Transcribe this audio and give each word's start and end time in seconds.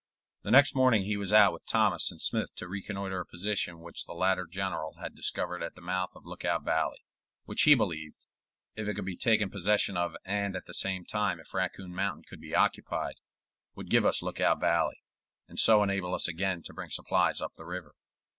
The 0.41 0.49
next 0.49 0.73
morning 0.73 1.03
he 1.03 1.15
was 1.15 1.31
out 1.31 1.53
with 1.53 1.67
Thomas 1.67 2.09
and 2.09 2.19
Smith 2.19 2.49
to 2.55 2.67
reconnoiter 2.67 3.19
a 3.19 3.23
position 3.27 3.81
which 3.81 4.05
the 4.05 4.15
latter 4.15 4.47
general 4.47 4.95
had 4.95 5.13
discovered 5.13 5.61
at 5.61 5.75
the 5.75 5.81
mouth 5.81 6.09
of 6.15 6.25
Lookout 6.25 6.63
Valley, 6.65 7.05
which 7.43 7.61
he 7.61 7.75
believed, 7.75 8.25
if 8.73 8.87
it 8.87 8.95
could 8.95 9.05
be 9.05 9.15
taken 9.15 9.51
possession 9.51 9.95
of 9.97 10.15
and 10.25 10.55
at 10.55 10.65
the 10.65 10.73
same 10.73 11.05
time 11.05 11.39
if 11.39 11.53
Raccoon 11.53 11.93
Mountain 11.93 12.23
could 12.27 12.41
be 12.41 12.55
occupied, 12.55 13.17
would 13.75 13.91
give 13.91 14.03
us 14.07 14.23
Lookout 14.23 14.59
Valley, 14.59 15.03
and 15.47 15.59
so 15.59 15.83
enable 15.83 16.15
us 16.15 16.27
again 16.27 16.63
to 16.63 16.73
bring 16.73 16.89
supplies 16.89 17.39
up 17.39 17.53
the 17.55 17.63
river. 17.67 17.93